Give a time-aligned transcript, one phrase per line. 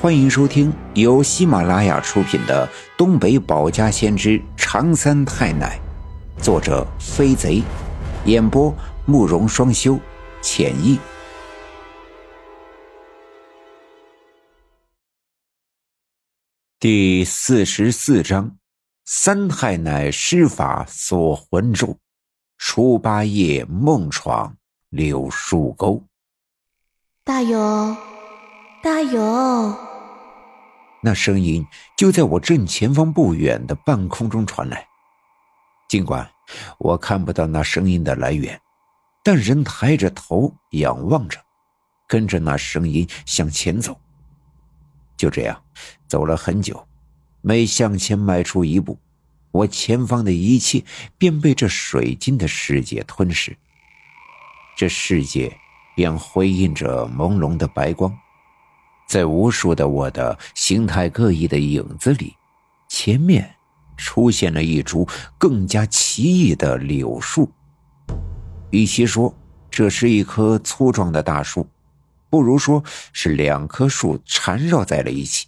[0.00, 2.64] 欢迎收听由喜马拉雅出品的
[2.96, 5.76] 《东北保家先知长三太奶》，
[6.40, 7.64] 作者飞贼，
[8.24, 8.72] 演播
[9.06, 9.98] 慕容双修，
[10.40, 11.00] 浅意。
[16.78, 18.56] 第四十四章：
[19.04, 21.98] 三太奶施法锁魂咒，
[22.56, 24.54] 初八夜梦闯
[24.90, 26.00] 柳树沟。
[27.24, 27.96] 大勇，
[28.80, 29.87] 大勇！
[31.08, 34.86] 那声音就在我正前方不远的半空中传来。
[35.88, 36.30] 尽管
[36.76, 38.60] 我看不到那声音的来源，
[39.24, 41.40] 但人抬着头仰望着，
[42.06, 43.98] 跟着那声音向前走。
[45.16, 45.58] 就这样，
[46.06, 46.86] 走了很久，
[47.40, 48.98] 每向前迈出一步，
[49.50, 50.84] 我前方的一切
[51.16, 53.56] 便被这水晶的世界吞噬。
[54.76, 55.58] 这世界
[55.96, 58.14] 便辉映着朦胧的白光。
[59.08, 62.34] 在无数的我的形态各异的影子里，
[62.90, 63.50] 前面
[63.96, 67.50] 出现了一株更加奇异的柳树。
[68.70, 69.34] 与其说
[69.70, 71.66] 这是一棵粗壮的大树，
[72.28, 75.46] 不如说是两棵树缠绕在了一起。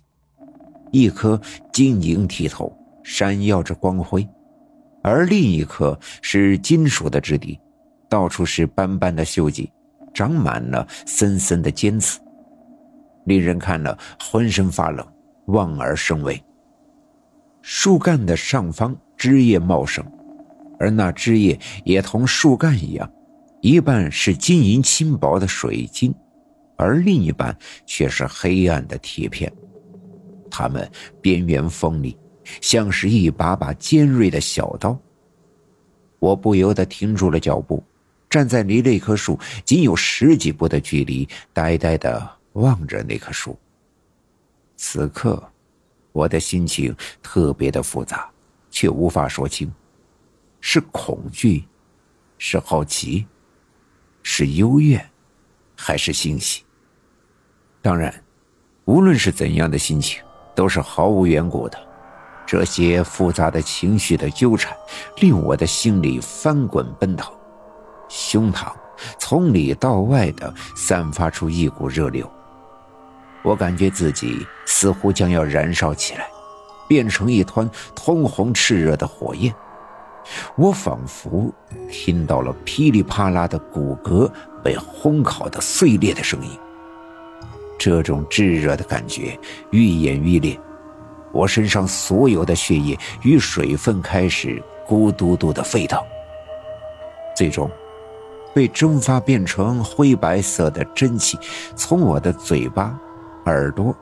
[0.90, 1.38] 一棵
[1.70, 4.26] 晶莹剔透，闪耀着光辉，
[5.02, 7.60] 而另一棵是金属的质地，
[8.08, 9.70] 到处是斑斑的锈迹，
[10.14, 12.18] 长满了森森的尖刺。
[13.24, 15.06] 令人看了浑身发冷，
[15.46, 16.42] 望而生畏。
[17.62, 20.04] 树干的上方枝叶茂盛，
[20.78, 23.10] 而那枝叶也同树干一样，
[23.60, 26.14] 一半是晶莹轻薄的水晶，
[26.76, 27.54] 而另一半
[27.84, 29.52] 却是黑暗的铁片。
[30.50, 32.16] 它们边缘锋利，
[32.62, 34.98] 像是一把把尖锐的小刀。
[36.18, 37.82] 我不由得停住了脚步，
[38.28, 42.39] 站在离那棵树仅有十几步的距离，呆呆的。
[42.54, 43.58] 望着那棵树。
[44.76, 45.42] 此刻，
[46.12, 48.30] 我的心情特别的复杂，
[48.70, 49.70] 却无法说清，
[50.60, 51.64] 是恐惧，
[52.38, 53.26] 是好奇，
[54.22, 55.08] 是幽怨，
[55.76, 56.64] 还是欣喜？
[57.82, 58.25] 当然，
[58.86, 60.22] 无论是怎样的心情，
[60.54, 61.78] 都是毫无缘故的。
[62.46, 64.76] 这些复杂的情绪的纠缠，
[65.19, 67.32] 令我的心里翻滚奔腾，
[68.08, 68.72] 胸膛
[69.19, 72.28] 从里到外的散发出一股热流。
[73.42, 76.26] 我感觉自己似乎将要燃烧起来，
[76.88, 79.54] 变成一团通红炽热的火焰。
[80.56, 81.52] 我仿佛
[81.90, 84.30] 听到了噼里啪啦的骨骼
[84.62, 86.50] 被烘烤的碎裂的声音。
[87.78, 89.38] 这种炙热的感觉
[89.70, 90.60] 愈演愈烈，
[91.32, 95.98] 我身上所有的血液与水分开始咕嘟嘟的沸腾，
[97.34, 97.70] 最终
[98.54, 101.38] 被蒸发变成灰白色的蒸汽
[101.74, 103.00] 从我的嘴巴。
[103.50, 103.94] 耳朵、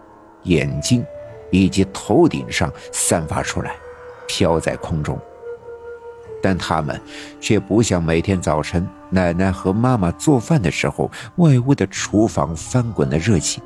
[0.44, 1.04] 眼睛
[1.50, 3.74] 以及头顶上散发出来，
[4.26, 5.18] 飘在空中。
[6.40, 7.00] 但它们
[7.40, 13.60] 却不像每天早晨奶奶和妈妈做饭的时候，外屋的厨房翻滚的热气。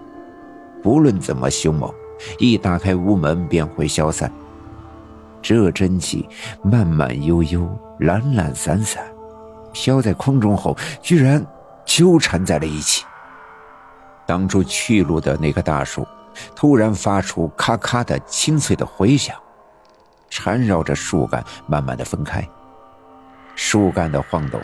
[0.83, 1.93] 不论怎么凶猛，
[2.39, 4.33] 一打开屋门便会消散。
[5.43, 6.27] 这蒸汽
[6.63, 7.69] 慢慢悠悠、
[7.99, 9.05] 懒懒散散，
[9.73, 11.45] 飘在空中后，居然
[11.85, 13.05] 纠缠在了一起。
[14.27, 16.07] 挡住去路的那棵大树，
[16.55, 19.37] 突然发出咔咔的清脆的回响，
[20.31, 22.47] 缠绕着树干慢慢的分开。
[23.55, 24.61] 树干的晃动，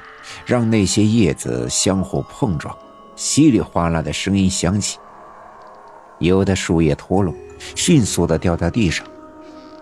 [0.47, 2.75] 让那些叶子相互碰撞，
[3.17, 4.99] 稀里哗啦的声音响起。
[6.19, 7.35] 有的树叶脱落，
[7.77, 9.07] 迅速的掉到地上，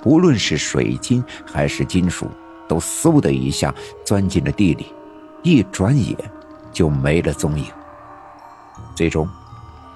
[0.04, 2.28] 无论是水晶还是金属，
[2.66, 3.72] 都嗖的一下
[4.04, 4.92] 钻进了地里，
[5.42, 6.16] 一转眼
[6.72, 7.66] 就没了踪影。
[8.94, 9.28] 最终。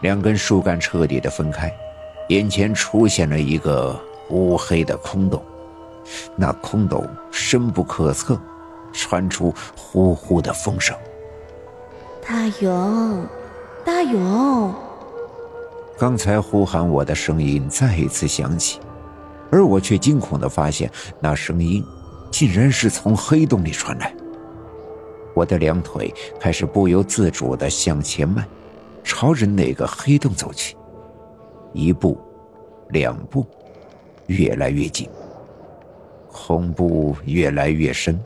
[0.00, 1.70] 两根树干彻底的分开，
[2.28, 3.98] 眼前出现了一个
[4.30, 5.42] 乌黑的空洞，
[6.36, 8.40] 那空洞深不可测，
[8.92, 10.96] 传出呼呼的风声。
[12.26, 13.26] 大勇，
[13.84, 14.72] 大勇！
[15.98, 18.80] 刚才呼喊我的声音再一次响起，
[19.50, 20.90] 而我却惊恐的发现，
[21.20, 21.84] 那声音
[22.30, 24.14] 竟然是从黑洞里传来。
[25.34, 28.46] 我的两腿开始不由自主的向前迈。
[29.02, 30.76] 朝着那个黑洞走去，
[31.72, 32.18] 一步，
[32.90, 33.46] 两步，
[34.26, 35.08] 越来越近。
[36.32, 38.18] 恐怖越来越深，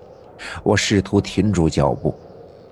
[0.63, 2.15] 我试图停住脚步，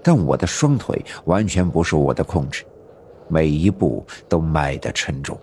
[0.02, 2.64] 但我的双腿完全不受我的控制，
[3.28, 5.38] 每一步都迈得沉重。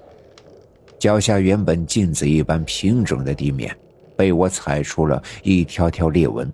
[1.00, 3.75] 脚下原本镜子一般平整的地面，
[4.15, 6.51] 被我踩出了一条条裂纹，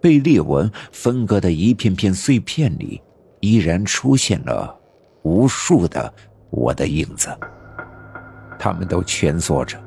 [0.00, 3.00] 被裂纹分割的一片片碎片里，
[3.40, 4.79] 依然出现了。
[5.22, 6.12] 无数的
[6.50, 7.28] 我的影子，
[8.58, 9.78] 他们都蜷缩着，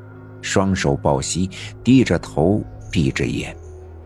[0.42, 1.50] 双手抱膝，
[1.84, 3.56] 低着头，闭着眼，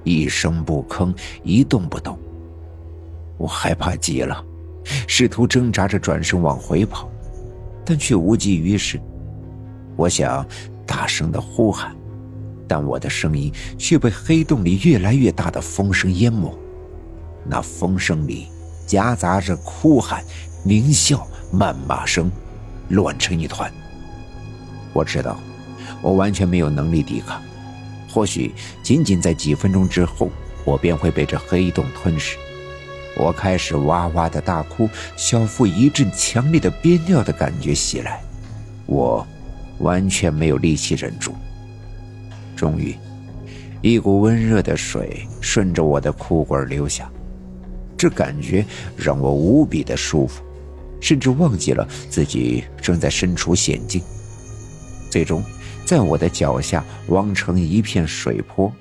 [0.04, 1.14] 一声不吭，
[1.44, 2.18] 一动不动。
[3.38, 4.44] 我害怕极了，
[5.08, 7.10] 试图挣扎着转身往回跑，
[7.86, 9.00] 但却无济于事。
[9.96, 10.46] 我想
[10.86, 11.96] 大声的呼喊，
[12.68, 16.58] 但我的声音却被黑洞里越来越大的风声淹没。
[17.46, 18.48] 那风声里
[18.86, 20.24] 夹杂着哭喊、
[20.68, 22.30] 狞笑、谩骂声，
[22.90, 23.72] 乱成一团。
[24.94, 25.40] 我知道，
[26.02, 27.42] 我完全没有能力抵抗。
[28.10, 28.54] 或许
[28.84, 30.30] 仅仅在几分钟之后，
[30.66, 32.38] 我便会被这黑洞吞噬。
[33.16, 38.22] 我开始哇哇的大哭，小腹一阵强烈的憋尿的感觉袭来，
[38.86, 39.26] 我
[39.80, 41.34] 完全没有力气忍住。
[42.56, 42.96] 终于，
[43.82, 47.10] 一股温热的水顺着我的裤管流下。
[47.96, 48.64] 这感觉
[48.96, 50.44] 让我无比的舒服，
[51.00, 54.02] 甚至忘记了自己正在身处险境。
[55.10, 55.44] 最终，
[55.86, 58.72] 在我的脚下汪成一片水坡，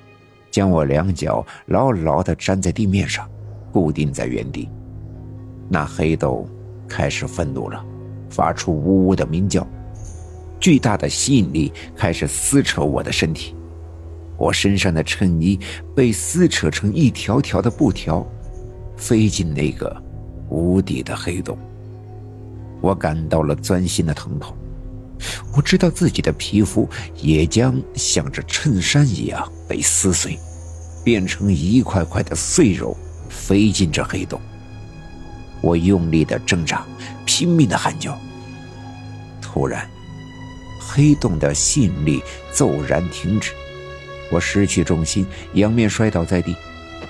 [0.51, 3.29] 将我两脚牢牢地粘在地面上，
[3.71, 4.69] 固定在原地。
[5.69, 6.47] 那黑洞
[6.87, 7.83] 开始愤怒了，
[8.29, 9.65] 发出呜呜的鸣叫，
[10.59, 13.55] 巨大的吸引力开始撕扯我的身体，
[14.37, 15.59] 我身上的衬衣
[15.95, 18.25] 被撕扯成一条条的布条。
[18.95, 19.95] 飞进那个
[20.49, 21.55] 无底的黑洞，
[22.81, 24.55] 我感到了钻心的疼痛。
[25.55, 30.37] 我知道自己的皮肤也将像这衬衫一样被撕碎，
[31.03, 32.95] 变成一块块的碎肉，
[33.29, 34.39] 飞进这黑洞。
[35.61, 36.85] 我用力的挣扎，
[37.25, 38.15] 拼命的喊叫。
[39.41, 39.89] 突然，
[40.79, 42.21] 黑洞的吸引力
[42.53, 43.53] 骤然停止，
[44.29, 46.55] 我失去重心，仰面摔倒在地。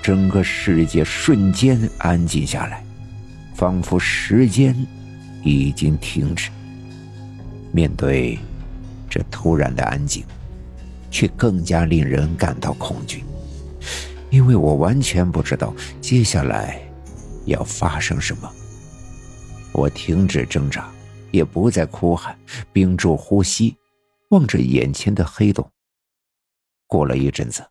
[0.00, 2.82] 整个世界瞬间安静下来，
[3.54, 4.74] 仿佛时间
[5.48, 6.50] 已经停止。
[7.72, 8.38] 面对
[9.08, 10.22] 这突然的安静，
[11.10, 13.24] 却更加令人感到恐惧，
[14.30, 16.80] 因为我完全不知道接下来
[17.46, 18.52] 要发生什么。
[19.72, 20.90] 我停止挣扎，
[21.30, 22.38] 也不再哭喊，
[22.72, 23.74] 屏住呼吸，
[24.30, 25.70] 望着眼前的黑洞。
[26.86, 27.64] 过了一阵子。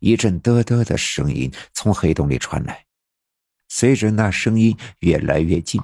[0.00, 2.86] 一阵嘚嘚的声音从黑洞里传来，
[3.68, 5.78] 随着那声音越来越近，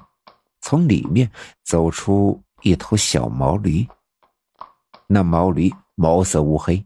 [0.62, 1.31] 从里面
[1.62, 3.87] 走出一头小毛驴。
[5.06, 6.82] 那毛驴毛色乌黑，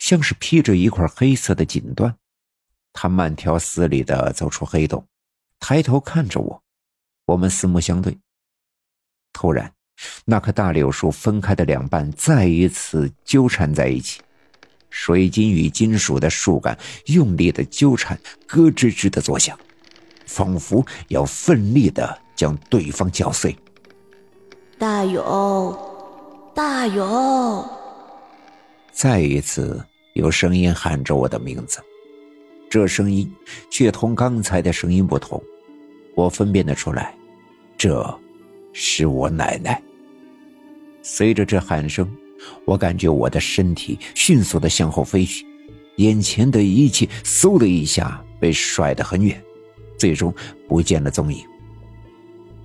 [0.00, 2.12] 像是披着一块黑色的锦缎。
[2.92, 5.06] 它慢条斯理的走出黑洞，
[5.60, 6.60] 抬头看着我，
[7.26, 8.18] 我们四目相对。
[9.32, 9.72] 突然，
[10.24, 14.20] 那棵大柳树分开的两半再一次纠缠在一起。
[14.90, 16.76] 水晶与金属的树干
[17.06, 19.56] 用力的纠缠，咯吱吱的作响，
[20.26, 23.54] 仿佛要奋力的将对方搅碎。
[24.78, 25.76] 大勇，
[26.54, 27.68] 大勇！
[28.92, 31.80] 再一次有声音喊着我的名字，
[32.70, 33.30] 这声音
[33.68, 35.42] 却同刚才的声音不同，
[36.14, 37.12] 我分辨得出来，
[37.76, 38.18] 这
[38.72, 39.82] 是我奶奶。
[41.02, 42.08] 随着这喊声。
[42.64, 45.44] 我感觉我的身体迅速的向后飞去，
[45.96, 49.42] 眼前的一切嗖的一下被甩得很远，
[49.98, 50.32] 最终
[50.68, 51.44] 不见了踪影。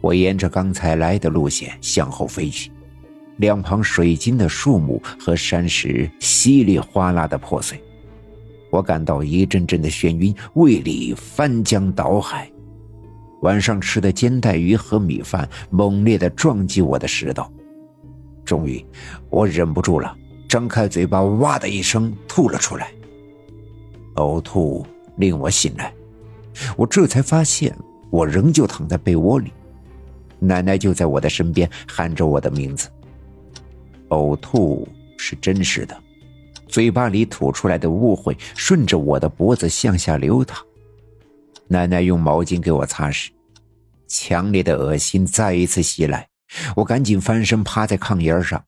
[0.03, 2.69] 我沿着刚才来的路线向后飞去，
[3.37, 7.81] 两旁水晶的树木和山石稀里哗啦的破碎，
[8.69, 12.51] 我感到一阵阵的眩晕，胃里翻江倒海。
[13.43, 17.49] 晚上吃的煎带鱼和米饭猛烈的撞击我的食道。
[18.43, 18.85] 终于，
[19.29, 20.13] 我忍不住了，
[20.49, 22.91] 张开嘴巴，哇的一声吐了出来。
[24.15, 24.85] 呕吐
[25.15, 25.93] 令我醒来，
[26.75, 27.73] 我这才发现
[28.09, 29.53] 我仍旧躺在被窝里，
[30.45, 32.89] 奶奶就在我的身边喊着我的名字。
[34.09, 36.03] 呕吐是真实的，
[36.67, 40.63] 嘴巴里吐出来的污秽顺着我的脖子向下流淌。
[41.67, 43.29] 奶奶用毛巾给我擦拭，
[44.07, 46.27] 强烈的恶心再一次袭来。
[46.75, 48.63] 我赶紧翻身趴在炕沿上，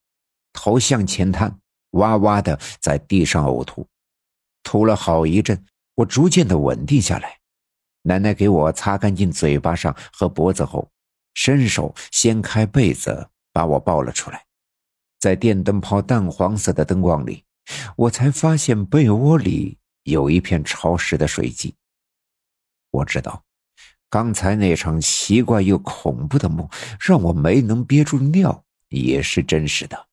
[0.53, 1.59] 头向前探，
[1.91, 3.85] 哇哇的在地上呕吐。
[4.63, 5.63] 吐了好一阵，
[5.93, 7.37] 我逐渐的稳定下来。
[8.01, 10.89] 奶奶给我擦干净嘴巴上和脖子后，
[11.35, 14.43] 伸手掀开被子把我抱了出来。
[15.19, 17.43] 在电灯泡淡黄色的灯光里，
[17.95, 21.75] 我才发现被窝里有一片潮湿的水迹。
[22.89, 23.43] 我知道。
[24.07, 26.69] 刚才那场奇怪又恐怖的梦，
[27.01, 30.07] 让我没能憋住尿，也是真实的。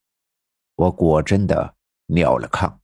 [0.74, 1.76] 我果真的
[2.06, 2.78] 尿了炕。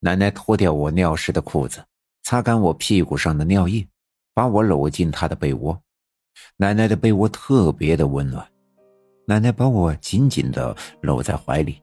[0.00, 1.84] 奶奶脱掉我尿湿的裤子，
[2.22, 3.88] 擦干我屁股上的尿液，
[4.32, 5.82] 把我搂进她的被窝。
[6.56, 8.46] 奶奶的被窝特别的温暖，
[9.26, 11.82] 奶奶把我紧紧的搂在怀里，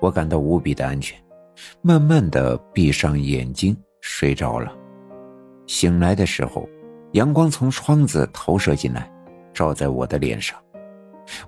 [0.00, 1.18] 我感到无比的安全，
[1.82, 4.72] 慢慢的闭上眼睛睡着了。
[5.66, 6.68] 醒来的时候，
[7.12, 9.10] 阳光从窗子投射进来，
[9.52, 10.58] 照在我的脸上。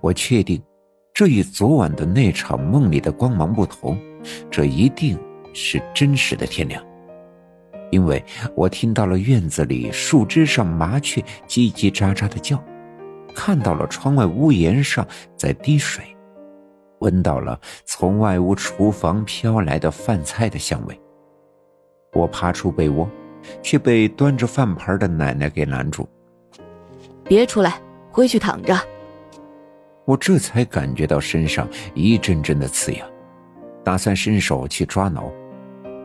[0.00, 0.62] 我确定，
[1.12, 3.99] 这与昨晚的那场梦里的光芒不同，
[4.50, 5.18] 这一定
[5.52, 6.80] 是真实的天亮。
[7.92, 8.25] 因为
[8.56, 12.61] 我听到了院子里树枝上麻雀叽叽喳喳的叫。
[13.34, 15.06] 看到了窗外屋檐上
[15.37, 16.04] 在滴水，
[16.99, 21.00] 闻到了从外屋厨房飘来的饭菜的香味。
[22.12, 23.08] 我爬出被窝，
[23.62, 26.06] 却被端着饭盘的奶奶给拦住
[27.25, 27.80] ：“别出来，
[28.11, 28.76] 回去躺着。”
[30.04, 33.08] 我这才感觉到身上一阵阵的刺痒，
[33.82, 35.32] 打算伸手去抓挠，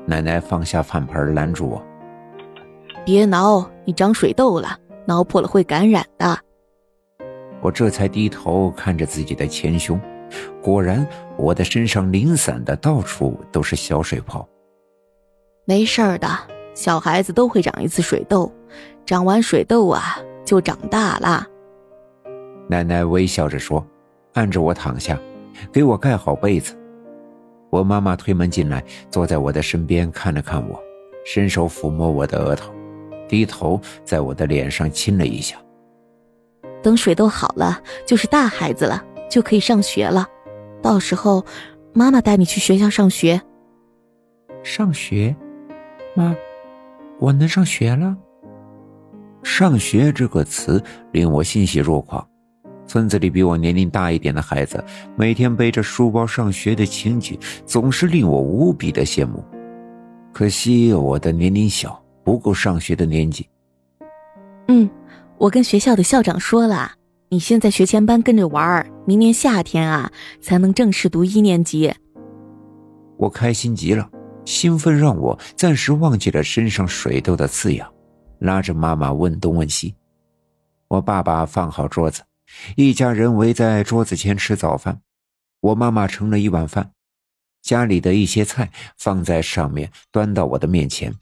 [0.10, 1.84] 奶奶放下饭盆拦住我
[3.06, 6.40] ：“别挠，你长水痘了，挠破了会感染的。”
[7.62, 10.00] 我这才低头看着自己的前胸，
[10.64, 11.06] 果然
[11.38, 14.48] 我的身上零散的到处都是小水泡。
[15.66, 16.30] 没事的，
[16.74, 18.50] 小孩子都会长一次水痘，
[19.06, 21.46] 长完水痘啊就长大了。
[22.70, 23.86] 奶奶微笑着说，
[24.36, 25.20] 按着我躺下，
[25.74, 26.74] 给我盖好被子。
[27.70, 30.80] 我妈妈推门进来，坐在我的身边看了看我，
[31.26, 32.74] 伸手抚摸我的额头，
[33.28, 35.58] 低头在我的脸上亲了一下。
[36.82, 40.26] 等水痘好了，就是大孩子了，就可以上学了。
[40.82, 41.46] 到时候，
[41.94, 43.42] 妈妈带你去学校上学。
[44.64, 45.36] 上学，
[46.14, 46.36] 妈，
[47.20, 48.16] 我能上学了。
[49.44, 50.82] 上学这个词
[51.12, 52.26] 令我欣喜若狂。
[52.88, 54.84] 村子里比我年龄大一点的孩子，
[55.16, 59.44] 每天背着书包上学的情景，总是令我无比的羡慕。
[60.34, 63.48] 可惜我的年龄小，不够上学的年纪。
[64.68, 64.90] 嗯。
[65.40, 66.94] 我跟学校的校长说了，
[67.30, 71.94] 你现在学前班跟着玩，明年夏天啊才能正式读一年级。
[73.18, 74.10] 我开心极了，
[74.46, 77.88] 兴奋让我暂时忘记了身上水痘的刺痒，
[78.40, 79.94] 拉着妈妈问东问西。
[80.88, 82.24] 我爸爸放好桌子，
[82.76, 85.02] 一家人围在桌子前吃早饭。
[85.60, 86.92] 我妈妈盛了一碗饭，
[87.62, 91.14] 家里的一些菜放在上面，端到我的面前，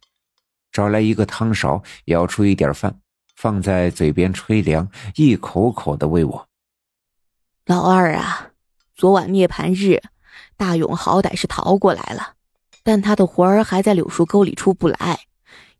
[0.71, 2.99] 找来一个汤勺，舀出一点饭。
[3.35, 6.47] 放在嘴边吹凉，一口口的喂我。
[7.65, 8.51] 老二啊，
[8.95, 10.01] 昨晚涅槃日，
[10.55, 12.35] 大勇好歹是逃过来了，
[12.81, 15.19] 但他的魂儿还在柳树沟里出不来。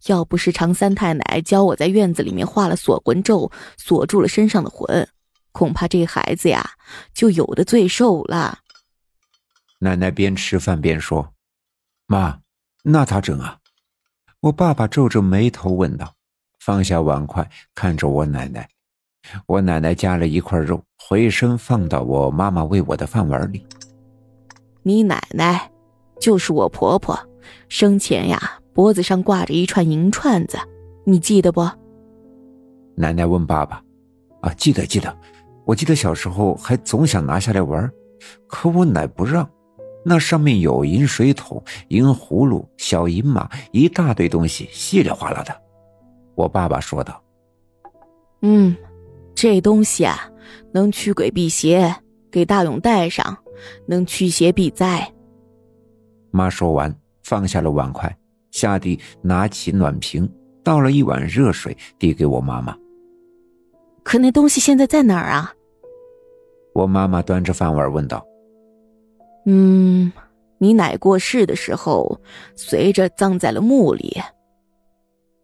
[0.08, 5.08] 要不是常三太奶教我在院子里面画了锁魂咒，锁住了身上的魂，
[5.56, 6.72] 恐怕这孩子呀
[7.14, 8.60] 就有的罪受了。
[9.80, 11.34] 奶奶边吃饭边说
[12.08, 12.40] ：“妈，
[12.84, 13.60] 那咋整啊？”
[14.42, 16.14] 我爸爸皱着眉头问道。
[16.60, 18.68] 放下碗筷，看着我奶奶。
[19.46, 23.66] 我奶奶夹了一块肉，回身放到我妈妈喂我的饭碗里。
[24.82, 25.72] 你奶奶
[26.20, 27.18] 就是我婆婆，
[27.70, 30.58] 生前呀脖子上挂着一串银串子，
[31.06, 31.62] 你记得不？
[32.96, 33.82] 奶奶问爸爸
[34.42, 35.16] ：“啊，记得记得，
[35.66, 37.92] 我记得小时候还总想拿下来玩，
[38.48, 39.50] 可我奶不让。
[40.08, 45.56] 那上面有银水桶、银葫芦、小银马，一大堆东西，稀里哗啦的。”
[46.36, 47.20] 我爸爸说道
[48.44, 48.76] ：“嗯，
[49.34, 50.30] 这东西啊，
[50.72, 51.96] 能驱鬼辟邪，
[52.30, 53.36] 给大勇带上，
[53.88, 55.12] 能驱邪避灾。”
[56.30, 58.16] 妈说完，放下了碗筷，
[58.52, 60.30] 下地拿起暖瓶，
[60.64, 62.78] 倒了一碗热水，递给我妈妈。
[64.06, 65.52] 可那东西现在在哪儿啊？
[66.76, 68.24] 我妈妈端着饭碗问道
[69.48, 70.14] ：“嗯，
[70.60, 72.22] 你奶过世的时候，
[72.56, 74.16] 随着葬在了墓里。”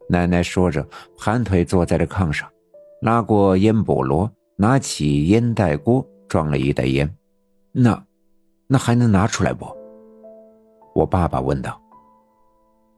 [0.07, 0.85] 奶奶说着，
[1.17, 2.47] 盘腿坐在了炕上，
[3.01, 7.11] 拉过烟笸箩，拿起烟袋锅装了一袋烟。
[7.71, 8.05] 那，
[8.67, 9.65] 那还能拿出来不？
[10.93, 11.81] 我爸爸问道。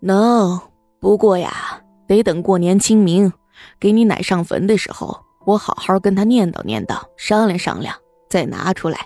[0.01, 0.59] 能，
[0.99, 3.31] 不过呀，得等过年清明，
[3.79, 7.95] 给你奶上坟的时候，我好好跟他念叨念叨，商量商量，
[8.29, 8.99] 再拿出来。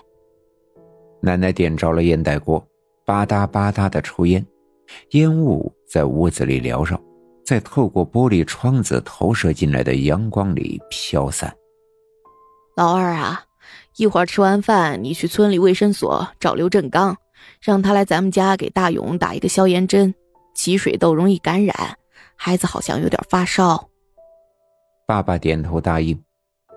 [1.20, 2.64] 奶奶点着了烟袋锅，
[3.04, 4.46] 吧嗒吧嗒的抽烟，
[5.10, 7.00] 烟雾在屋子里缭绕。
[7.44, 11.50] 在透过玻璃窗子投射进来的阳光里飘散。
[12.76, 13.42] 老二啊，
[13.96, 17.16] 一会儿吃完饭，你去村里卫生所找刘振刚，
[17.62, 20.14] 让他来咱们家给大勇打一个消炎针。
[20.54, 21.96] 起水痘容易感染，
[22.36, 23.88] 孩子好像有点发烧。
[25.06, 26.22] 爸爸点头答应，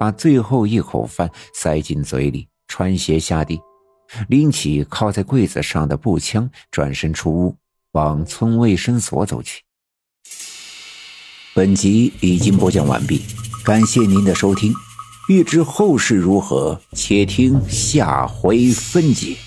[0.02, 3.62] 把最后一口饭塞进嘴里，穿鞋下地，
[4.30, 7.56] 拎起靠在柜子上的步枪，转身出屋，
[7.92, 9.62] 往村卫生所走去。
[11.54, 13.22] 本集已经播讲完毕，
[13.64, 14.74] 感谢您的收听。
[15.30, 19.38] 欲知后事如何，且听下回分解。